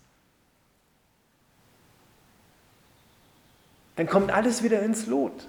dann 3.97 4.07
kommt 4.07 4.31
alles 4.33 4.63
wieder 4.63 4.83
ins 4.83 5.07
Lot. 5.07 5.49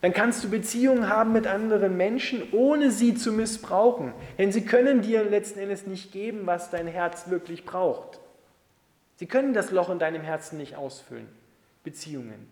Dann 0.00 0.12
kannst 0.12 0.44
du 0.44 0.50
Beziehungen 0.50 1.08
haben 1.08 1.32
mit 1.32 1.46
anderen 1.46 1.96
Menschen, 1.96 2.52
ohne 2.52 2.90
sie 2.90 3.14
zu 3.14 3.32
missbrauchen. 3.32 4.12
Denn 4.38 4.52
sie 4.52 4.64
können 4.64 5.02
dir 5.02 5.24
letzten 5.24 5.58
Endes 5.58 5.86
nicht 5.86 6.12
geben, 6.12 6.42
was 6.44 6.70
dein 6.70 6.86
Herz 6.86 7.28
wirklich 7.28 7.64
braucht. 7.64 8.20
Sie 9.16 9.26
können 9.26 9.54
das 9.54 9.72
Loch 9.72 9.90
in 9.90 9.98
deinem 9.98 10.22
Herzen 10.22 10.58
nicht 10.58 10.76
ausfüllen. 10.76 11.28
Beziehungen. 11.82 12.48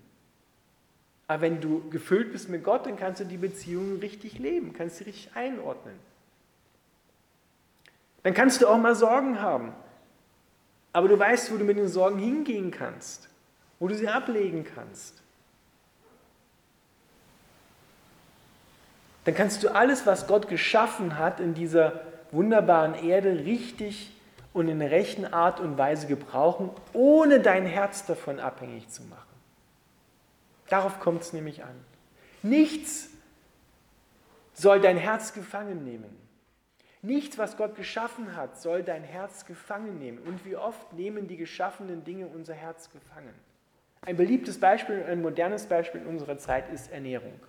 Aber 1.29 1.43
wenn 1.43 1.61
du 1.61 1.89
gefüllt 1.91 2.33
bist 2.33 2.49
mit 2.49 2.65
Gott, 2.65 2.87
dann 2.87 2.97
kannst 2.97 3.21
du 3.21 3.25
die 3.25 3.37
Beziehungen 3.37 4.01
richtig 4.01 4.39
leben, 4.39 4.73
kannst 4.73 4.97
sie 4.97 5.05
richtig 5.05 5.31
einordnen. 5.35 5.95
Dann 8.23 8.35
kannst 8.35 8.61
du 8.61 8.67
auch 8.67 8.79
mal 8.79 8.95
Sorgen 8.97 9.41
haben. 9.41 9.73
Aber 10.93 11.09
du 11.09 11.19
weißt, 11.19 11.53
wo 11.53 11.59
du 11.59 11.65
mit 11.65 11.79
den 11.79 11.89
Sorgen 11.89 12.19
hingehen 12.19 12.71
kannst, 12.71 13.29
wo 13.79 13.87
du 13.87 13.95
sie 13.95 14.09
ablegen 14.09 14.65
kannst. 14.65 15.23
Dann 19.27 19.35
kannst 19.35 19.65
du 19.65 19.75
alles, 19.75 20.07
was 20.07 20.29
Gott 20.29 20.49
geschaffen 20.49 21.19
hat 21.19 21.41
in 21.41 21.53
dieser 21.53 22.01
wunderbaren 22.31 22.95
Erde, 22.95 23.45
richtig 23.45 24.13
und 24.53 24.69
in 24.69 24.79
der 24.79 24.93
rechten 24.93 25.25
Art 25.27 25.59
und 25.59 25.77
Weise 25.77 26.07
gebrauchen, 26.07 26.71
ohne 26.93 27.41
dein 27.41 27.67
Herz 27.67 28.07
davon 28.07 28.39
abhängig 28.39 28.89
zu 28.89 29.03
machen. 29.03 29.37
Darauf 30.69 31.01
kommt 31.01 31.23
es 31.23 31.33
nämlich 31.33 31.65
an. 31.65 31.75
Nichts 32.43 33.09
soll 34.55 34.81
dein 34.81 34.97
Herz 34.97 35.35
gefangen 35.35 35.85
nehmen. 35.85 36.17
Nichts, 37.03 37.37
was 37.37 37.57
Gott 37.57 37.75
geschaffen 37.75 38.37
hat, 38.37 38.61
soll 38.61 38.85
dein 38.85 39.03
Herz 39.03 39.45
gefangen 39.45 39.99
nehmen. 39.99 40.19
Und 40.19 40.45
wie 40.45 40.57
oft 40.57 40.93
nehmen 40.93 41.27
die 41.27 41.37
geschaffenen 41.37 42.05
Dinge 42.05 42.29
unser 42.29 42.55
Herz 42.55 42.91
gefangen? 42.93 43.35
Ein 44.03 44.17
beliebtes 44.17 44.61
Beispiel, 44.61 45.05
ein 45.09 45.21
modernes 45.21 45.67
Beispiel 45.67 46.03
in 46.03 46.07
unserer 46.07 46.39
Zeit 46.39 46.73
ist 46.73 46.93
Ernährung. 46.93 47.41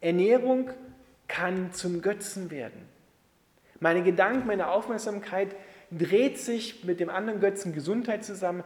Ernährung 0.00 0.70
kann 1.26 1.72
zum 1.72 2.02
Götzen 2.02 2.50
werden. 2.50 2.88
Meine 3.80 4.02
Gedanken, 4.02 4.46
meine 4.46 4.68
Aufmerksamkeit 4.68 5.54
dreht 5.90 6.38
sich 6.38 6.84
mit 6.84 7.00
dem 7.00 7.10
anderen 7.10 7.40
Götzen 7.40 7.72
Gesundheit 7.72 8.24
zusammen 8.24 8.64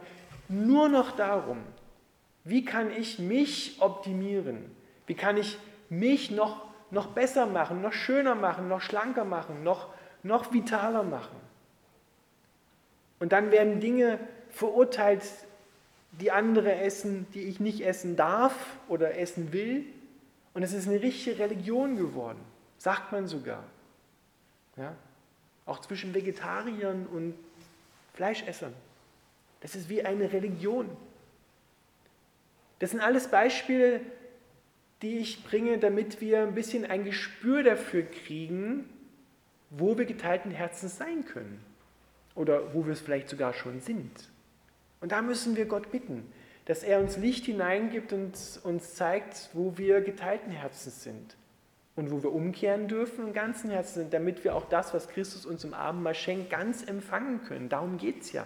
nur 0.49 0.89
noch 0.89 1.15
darum, 1.15 1.59
wie 2.43 2.65
kann 2.65 2.91
ich 2.91 3.19
mich 3.19 3.77
optimieren? 3.79 4.57
Wie 5.07 5.13
kann 5.13 5.37
ich 5.37 5.57
mich 5.89 6.31
noch, 6.31 6.65
noch 6.91 7.07
besser 7.07 7.45
machen, 7.45 7.81
noch 7.81 7.93
schöner 7.93 8.35
machen, 8.35 8.67
noch 8.67 8.81
schlanker 8.81 9.23
machen, 9.23 9.63
noch, 9.63 9.87
noch 10.23 10.53
vitaler 10.53 11.03
machen? 11.03 11.37
Und 13.19 13.31
dann 13.31 13.51
werden 13.51 13.79
Dinge 13.79 14.19
verurteilt, 14.49 15.23
die 16.19 16.31
andere 16.31 16.75
essen, 16.75 17.25
die 17.33 17.43
ich 17.43 17.59
nicht 17.59 17.81
essen 17.85 18.15
darf 18.15 18.53
oder 18.87 19.17
essen 19.17 19.53
will. 19.53 19.85
Und 20.53 20.63
es 20.63 20.73
ist 20.73 20.87
eine 20.87 21.01
richtige 21.01 21.39
Religion 21.39 21.97
geworden, 21.97 22.39
sagt 22.77 23.11
man 23.11 23.27
sogar. 23.27 23.63
Ja? 24.77 24.95
Auch 25.65 25.81
zwischen 25.81 26.13
Vegetariern 26.13 27.07
und 27.07 27.35
Fleischessern. 28.13 28.73
Das 29.61 29.75
ist 29.75 29.89
wie 29.89 30.03
eine 30.03 30.31
Religion. 30.31 30.89
Das 32.79 32.91
sind 32.91 32.99
alles 32.99 33.29
Beispiele, 33.29 34.01
die 35.01 35.17
ich 35.17 35.43
bringe, 35.43 35.77
damit 35.77 36.21
wir 36.21 36.41
ein 36.41 36.53
bisschen 36.53 36.85
ein 36.85 37.05
Gespür 37.05 37.63
dafür 37.63 38.03
kriegen, 38.03 38.89
wo 39.69 39.97
wir 39.97 40.05
geteilten 40.05 40.51
Herzens 40.51 40.97
sein 40.97 41.25
können 41.25 41.63
oder 42.35 42.73
wo 42.73 42.85
wir 42.85 42.93
es 42.93 43.01
vielleicht 43.01 43.29
sogar 43.29 43.53
schon 43.53 43.81
sind. 43.81 44.29
Und 45.01 45.11
da 45.11 45.21
müssen 45.21 45.55
wir 45.55 45.65
Gott 45.65 45.91
bitten, 45.91 46.31
dass 46.65 46.83
er 46.83 46.99
uns 46.99 47.17
Licht 47.17 47.45
hineingibt 47.45 48.13
und 48.13 48.37
uns 48.63 48.95
zeigt, 48.95 49.49
wo 49.53 49.77
wir 49.77 50.01
geteilten 50.01 50.51
Herzens 50.51 51.03
sind 51.03 51.35
und 51.95 52.11
wo 52.11 52.23
wir 52.23 52.31
umkehren 52.31 52.87
dürfen 52.87 53.25
und 53.25 53.33
ganzen 53.33 53.69
Herzen 53.69 54.01
sind, 54.01 54.13
damit 54.13 54.43
wir 54.43 54.55
auch 54.55 54.67
das, 54.69 54.93
was 54.93 55.07
Christus 55.09 55.45
uns 55.45 55.63
im 55.63 55.73
Abendmahl 55.73 56.15
schenkt, 56.15 56.49
ganz 56.49 56.83
empfangen 56.87 57.43
können. 57.43 57.69
Darum 57.69 57.97
geht 57.97 58.21
es 58.21 58.31
ja. 58.31 58.45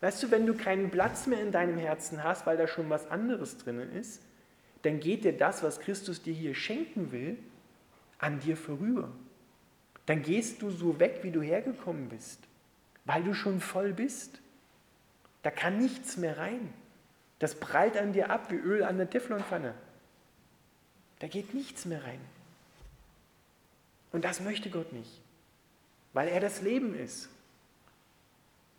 Weißt 0.00 0.22
du, 0.22 0.30
wenn 0.30 0.46
du 0.46 0.54
keinen 0.54 0.90
Platz 0.90 1.26
mehr 1.26 1.42
in 1.42 1.50
deinem 1.50 1.76
Herzen 1.76 2.22
hast, 2.22 2.46
weil 2.46 2.56
da 2.56 2.68
schon 2.68 2.88
was 2.88 3.10
anderes 3.10 3.58
drinnen 3.58 3.92
ist, 3.92 4.22
dann 4.82 5.00
geht 5.00 5.24
dir 5.24 5.36
das, 5.36 5.64
was 5.64 5.80
Christus 5.80 6.22
dir 6.22 6.32
hier 6.32 6.54
schenken 6.54 7.10
will, 7.10 7.36
an 8.18 8.38
dir 8.38 8.56
vorüber. 8.56 9.10
Dann 10.06 10.22
gehst 10.22 10.62
du 10.62 10.70
so 10.70 11.00
weg, 11.00 11.20
wie 11.22 11.32
du 11.32 11.42
hergekommen 11.42 12.08
bist, 12.08 12.40
weil 13.04 13.24
du 13.24 13.34
schon 13.34 13.60
voll 13.60 13.92
bist. 13.92 14.40
Da 15.42 15.50
kann 15.50 15.78
nichts 15.78 16.16
mehr 16.16 16.38
rein. 16.38 16.72
Das 17.38 17.54
prallt 17.54 17.96
an 17.96 18.12
dir 18.12 18.30
ab 18.30 18.50
wie 18.50 18.56
Öl 18.56 18.82
an 18.82 18.96
der 18.96 19.08
Teflonpfanne. 19.08 19.74
Da 21.20 21.26
geht 21.26 21.54
nichts 21.54 21.84
mehr 21.84 22.02
rein. 22.04 22.20
Und 24.12 24.24
das 24.24 24.40
möchte 24.40 24.70
Gott 24.70 24.92
nicht, 24.92 25.20
weil 26.12 26.28
er 26.28 26.40
das 26.40 26.62
Leben 26.62 26.94
ist. 26.94 27.28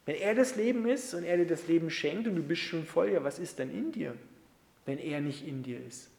Wenn 0.06 0.16
er 0.16 0.34
das 0.34 0.56
Leben 0.56 0.88
ist 0.88 1.14
und 1.14 1.24
er 1.24 1.38
dir 1.38 1.46
das 1.46 1.68
Leben 1.68 1.92
schenkt 1.92 2.28
und 2.28 2.36
du 2.36 2.42
bist 2.42 2.64
schon 2.64 2.86
voll, 2.86 3.12
ja, 3.12 3.24
was 3.24 3.38
ist 3.38 3.60
dann 3.60 3.70
in 3.70 3.92
dir, 3.92 4.16
wenn 4.86 4.98
er 4.98 5.22
nicht 5.22 5.46
in 5.46 5.62
dir 5.62 5.86
ist? 5.86 6.10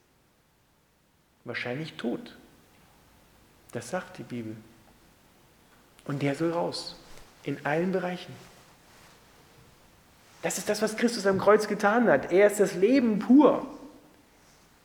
Wahrscheinlich 1.45 1.95
tot. 1.95 2.37
Das 3.73 3.91
sagt 3.91 4.19
die 4.19 4.23
Bibel. 4.23 4.57
Und 6.05 6.23
der 6.23 6.35
soll 6.35 6.53
raus. 6.53 6.97
In 7.43 7.65
allen 7.67 7.93
Bereichen. 7.93 8.33
Das 10.43 10.59
ist 10.59 10.69
das, 10.69 10.81
was 10.81 10.97
Christus 10.97 11.27
am 11.27 11.39
Kreuz 11.39 11.69
getan 11.69 12.09
hat. 12.09 12.33
Er 12.33 12.47
ist 12.47 12.61
das 12.61 12.75
Leben 12.75 13.19
pur. 13.19 13.67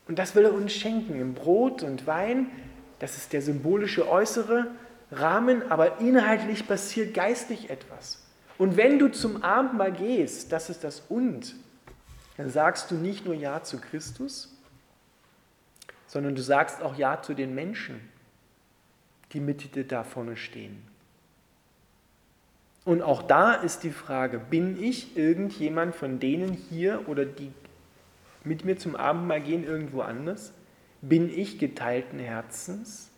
Und 0.08 0.20
das 0.20 0.36
will 0.36 0.46
er 0.46 0.54
uns 0.54 0.74
schenken 0.74 1.20
im 1.20 1.34
Brot 1.34 1.82
und 1.82 2.06
Wein. 2.06 2.52
Das 3.00 3.18
ist 3.18 3.34
der 3.34 3.42
symbolische 3.42 4.08
äußere 4.08 4.68
Rahmen, 5.12 5.70
aber 5.72 6.00
inhaltlich 6.00 6.68
passiert 6.68 7.14
geistlich 7.14 7.70
etwas. 7.70 8.22
Und 8.58 8.78
wenn 8.78 9.00
du 9.00 9.10
zum 9.10 9.44
Abendmahl 9.44 9.92
gehst, 9.92 10.52
das 10.52 10.70
ist 10.70 10.84
das 10.84 11.04
Und, 11.10 11.56
dann 12.38 12.50
sagst 12.50 12.92
du 12.92 12.96
nicht 12.96 13.26
nur 13.26 13.36
Ja 13.36 13.64
zu 13.64 13.80
Christus, 13.80 14.54
sondern 16.08 16.36
du 16.36 16.42
sagst 16.42 16.82
auch 16.82 16.96
Ja 16.96 17.22
zu 17.22 17.34
den 17.34 17.56
Menschen, 17.56 18.10
die 19.34 19.40
mit 19.40 19.76
dir 19.76 19.86
da 19.86 20.04
vorne 20.04 20.38
stehen. 20.38 20.82
Und 22.86 23.02
auch 23.02 23.24
da 23.24 23.54
ist 23.54 23.84
die 23.84 23.92
Frage, 23.92 24.40
bin 24.40 24.82
ich 24.82 25.18
irgendjemand 25.18 25.96
von 25.96 26.20
denen 26.20 26.54
hier 26.54 27.10
oder 27.10 27.26
die 27.26 27.52
mit 28.44 28.64
mir 28.64 28.78
zum 28.78 28.96
Abendmahl 28.96 29.42
gehen 29.42 29.64
irgendwo 29.64 30.02
anders? 30.02 30.54
Bin 31.02 31.36
ich 31.36 31.58
geteilten 31.58 32.20
Herzens? 32.20 33.12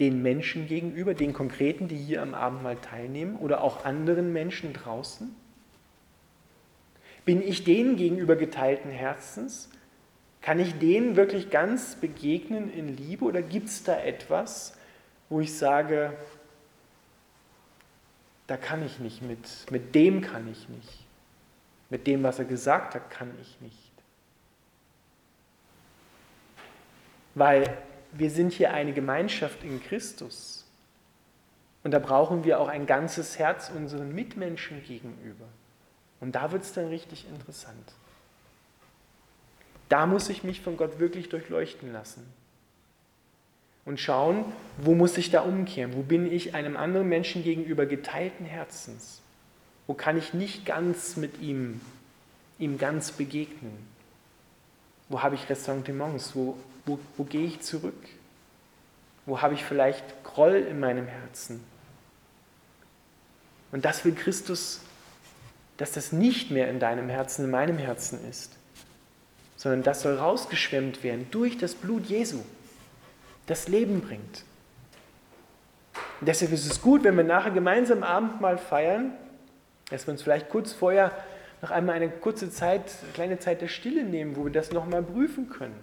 den 0.00 0.22
Menschen 0.22 0.66
gegenüber, 0.66 1.14
den 1.14 1.32
Konkreten, 1.32 1.88
die 1.88 1.96
hier 1.96 2.22
am 2.22 2.34
Abendmahl 2.34 2.76
teilnehmen 2.76 3.36
oder 3.36 3.62
auch 3.62 3.84
anderen 3.84 4.32
Menschen 4.32 4.72
draußen? 4.72 5.34
Bin 7.24 7.42
ich 7.42 7.64
denen 7.64 7.96
gegenüber 7.96 8.36
geteilten 8.36 8.90
Herzens? 8.90 9.68
Kann 10.40 10.60
ich 10.60 10.78
denen 10.78 11.16
wirklich 11.16 11.50
ganz 11.50 11.96
begegnen 11.96 12.72
in 12.72 12.96
Liebe 12.96 13.24
oder 13.24 13.42
gibt 13.42 13.68
es 13.68 13.82
da 13.82 13.98
etwas, 13.98 14.76
wo 15.28 15.40
ich 15.40 15.54
sage, 15.54 16.12
da 18.48 18.56
kann 18.56 18.84
ich 18.84 18.98
nicht 18.98 19.22
mit, 19.22 19.70
mit 19.70 19.94
dem 19.94 20.22
kann 20.22 20.50
ich 20.50 20.68
nicht, 20.68 21.06
mit 21.90 22.06
dem, 22.06 22.22
was 22.22 22.38
er 22.38 22.46
gesagt 22.46 22.94
hat, 22.94 23.10
kann 23.10 23.30
ich 23.40 23.60
nicht. 23.60 23.92
Weil 27.34 27.76
wir 28.12 28.30
sind 28.30 28.52
hier 28.52 28.72
eine 28.72 28.94
Gemeinschaft 28.94 29.62
in 29.62 29.80
Christus. 29.82 30.66
Und 31.84 31.92
da 31.92 31.98
brauchen 31.98 32.42
wir 32.42 32.58
auch 32.58 32.68
ein 32.68 32.86
ganzes 32.86 33.38
Herz 33.38 33.70
unseren 33.70 34.14
Mitmenschen 34.14 34.82
gegenüber. 34.82 35.46
Und 36.20 36.34
da 36.34 36.50
wird 36.50 36.62
es 36.62 36.72
dann 36.72 36.88
richtig 36.88 37.28
interessant. 37.28 37.92
Da 39.90 40.06
muss 40.06 40.28
ich 40.30 40.42
mich 40.42 40.62
von 40.62 40.76
Gott 40.76 40.98
wirklich 40.98 41.28
durchleuchten 41.28 41.92
lassen. 41.92 42.26
Und 43.88 43.98
schauen, 43.98 44.44
wo 44.76 44.94
muss 44.94 45.16
ich 45.16 45.30
da 45.30 45.40
umkehren? 45.40 45.94
Wo 45.94 46.02
bin 46.02 46.30
ich 46.30 46.54
einem 46.54 46.76
anderen 46.76 47.08
Menschen 47.08 47.42
gegenüber 47.42 47.86
geteilten 47.86 48.44
Herzens? 48.44 49.22
Wo 49.86 49.94
kann 49.94 50.18
ich 50.18 50.34
nicht 50.34 50.66
ganz 50.66 51.16
mit 51.16 51.40
ihm, 51.40 51.80
ihm 52.58 52.76
ganz 52.76 53.12
begegnen? 53.12 53.72
Wo 55.08 55.22
habe 55.22 55.36
ich 55.36 55.48
Ressentiments? 55.48 56.36
Wo 56.36 56.58
wo, 56.88 56.98
wo 57.16 57.24
gehe 57.24 57.46
ich 57.46 57.60
zurück? 57.60 58.08
Wo 59.26 59.40
habe 59.40 59.54
ich 59.54 59.64
vielleicht 59.64 60.24
Groll 60.24 60.66
in 60.68 60.80
meinem 60.80 61.06
Herzen? 61.06 61.62
Und 63.70 63.84
das 63.84 64.04
will 64.04 64.14
Christus, 64.14 64.80
dass 65.76 65.92
das 65.92 66.12
nicht 66.12 66.50
mehr 66.50 66.70
in 66.70 66.80
deinem 66.80 67.08
Herzen, 67.08 67.44
in 67.44 67.50
meinem 67.50 67.78
Herzen 67.78 68.18
ist, 68.28 68.52
sondern 69.56 69.82
das 69.82 70.02
soll 70.02 70.16
rausgeschwemmt 70.16 71.02
werden 71.02 71.26
durch 71.30 71.58
das 71.58 71.74
Blut 71.74 72.06
Jesu, 72.06 72.42
das 73.48 73.68
Leben 73.68 74.00
bringt. 74.00 74.44
Und 76.20 76.28
deshalb 76.28 76.52
ist 76.52 76.70
es 76.70 76.80
gut, 76.80 77.04
wenn 77.04 77.16
wir 77.16 77.24
nachher 77.24 77.50
gemeinsam 77.50 78.02
Abendmahl 78.02 78.58
feiern, 78.58 79.12
dass 79.90 80.06
wir 80.06 80.12
uns 80.12 80.22
vielleicht 80.22 80.48
kurz 80.48 80.72
vorher 80.72 81.12
noch 81.62 81.70
einmal 81.70 81.96
eine 81.96 82.08
kurze 82.08 82.50
Zeit, 82.50 82.82
eine 83.02 83.12
kleine 83.12 83.38
Zeit 83.38 83.60
der 83.60 83.68
Stille 83.68 84.04
nehmen, 84.04 84.36
wo 84.36 84.44
wir 84.44 84.52
das 84.52 84.72
nochmal 84.72 85.02
prüfen 85.02 85.48
können 85.48 85.78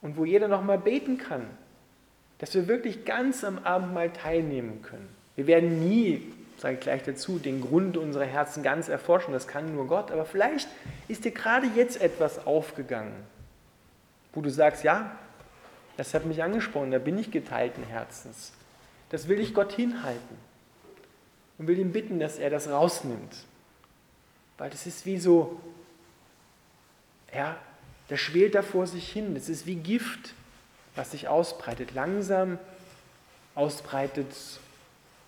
und 0.00 0.16
wo 0.16 0.24
jeder 0.24 0.48
nochmal 0.48 0.78
beten 0.78 1.18
kann, 1.18 1.46
dass 2.38 2.54
wir 2.54 2.68
wirklich 2.68 3.04
ganz 3.04 3.44
am 3.44 3.58
Abendmahl 3.58 4.10
teilnehmen 4.10 4.82
können. 4.82 5.08
Wir 5.36 5.46
werden 5.46 5.80
nie, 5.80 6.32
sage 6.58 6.74
ich 6.74 6.80
gleich 6.80 7.02
dazu, 7.02 7.38
den 7.38 7.60
Grund 7.60 7.96
unserer 7.96 8.24
Herzen 8.24 8.62
ganz 8.62 8.88
erforschen, 8.88 9.32
das 9.32 9.48
kann 9.48 9.74
nur 9.74 9.86
Gott, 9.86 10.10
aber 10.10 10.24
vielleicht 10.24 10.68
ist 11.08 11.24
dir 11.24 11.32
gerade 11.32 11.66
jetzt 11.74 12.00
etwas 12.00 12.46
aufgegangen, 12.46 13.14
wo 14.32 14.40
du 14.40 14.50
sagst, 14.50 14.84
ja, 14.84 15.18
das 15.96 16.14
hat 16.14 16.26
mich 16.26 16.42
angesprochen, 16.42 16.90
da 16.90 16.98
bin 16.98 17.18
ich 17.18 17.30
geteilten 17.30 17.84
Herzens. 17.84 18.52
Das 19.10 19.28
will 19.28 19.38
ich 19.40 19.54
Gott 19.54 19.72
hinhalten 19.72 20.36
und 21.58 21.68
will 21.68 21.78
ihn 21.78 21.92
bitten, 21.92 22.18
dass 22.18 22.38
er 22.38 22.50
das 22.50 22.68
rausnimmt. 22.68 23.44
Weil 24.58 24.70
das 24.70 24.86
ist 24.86 25.06
wie 25.06 25.18
so, 25.18 25.60
ja, 27.32 27.56
der 28.10 28.16
schwelt 28.16 28.54
da 28.54 28.62
vor 28.62 28.86
sich 28.86 29.10
hin. 29.10 29.34
Das 29.34 29.48
ist 29.48 29.66
wie 29.66 29.76
Gift, 29.76 30.34
was 30.96 31.12
sich 31.12 31.28
ausbreitet, 31.28 31.94
langsam 31.94 32.58
ausbreitet 33.54 34.26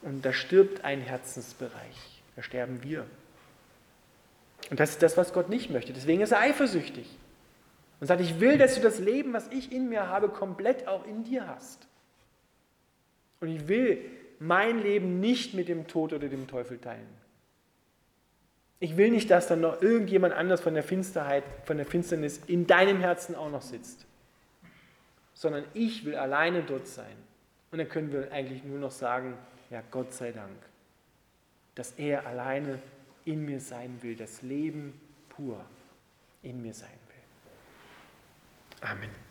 und 0.02 0.24
da 0.24 0.32
stirbt 0.32 0.84
ein 0.84 1.00
Herzensbereich. 1.00 2.22
Da 2.34 2.42
sterben 2.42 2.82
wir. 2.82 3.06
Und 4.70 4.80
das 4.80 4.90
ist 4.90 5.02
das, 5.02 5.16
was 5.16 5.32
Gott 5.32 5.48
nicht 5.48 5.70
möchte. 5.70 5.92
Deswegen 5.92 6.22
ist 6.22 6.32
er 6.32 6.40
eifersüchtig 6.40 7.06
und 8.00 8.06
sagt, 8.06 8.20
ich 8.20 8.40
will, 8.40 8.58
dass 8.58 8.74
du 8.74 8.80
das 8.80 8.98
Leben, 8.98 9.32
was 9.32 9.48
ich 9.48 9.72
in 9.72 9.88
mir 9.88 10.08
habe, 10.08 10.28
komplett 10.28 10.86
auch 10.86 11.06
in 11.06 11.24
dir 11.24 11.46
hast. 11.46 11.86
Und 13.40 13.48
ich 13.48 13.68
will 13.68 14.04
mein 14.38 14.82
Leben 14.82 15.20
nicht 15.20 15.54
mit 15.54 15.68
dem 15.68 15.86
Tod 15.86 16.12
oder 16.12 16.28
dem 16.28 16.46
Teufel 16.46 16.78
teilen. 16.78 17.08
Ich 18.78 18.98
will 18.98 19.10
nicht, 19.10 19.30
dass 19.30 19.46
dann 19.46 19.62
noch 19.62 19.80
irgendjemand 19.80 20.34
anders 20.34 20.60
von 20.60 20.74
der 20.74 20.82
Finsterheit, 20.82 21.44
von 21.64 21.78
der 21.78 21.86
Finsternis 21.86 22.40
in 22.46 22.66
deinem 22.66 23.00
Herzen 23.00 23.34
auch 23.34 23.50
noch 23.50 23.62
sitzt, 23.62 24.04
sondern 25.32 25.64
ich 25.72 26.04
will 26.04 26.14
alleine 26.14 26.62
dort 26.62 26.86
sein. 26.86 27.16
Und 27.70 27.78
dann 27.78 27.88
können 27.88 28.12
wir 28.12 28.30
eigentlich 28.32 28.64
nur 28.64 28.78
noch 28.78 28.90
sagen, 28.90 29.34
ja, 29.70 29.82
Gott 29.90 30.12
sei 30.12 30.32
Dank, 30.32 30.56
dass 31.74 31.92
er 31.92 32.26
alleine 32.26 32.78
in 33.24 33.44
mir 33.44 33.60
sein 33.60 33.98
will, 34.02 34.14
das 34.14 34.42
Leben 34.42 35.00
pur 35.30 35.64
in 36.42 36.62
mir 36.62 36.74
sein. 36.74 37.05
Amen. 38.86 39.25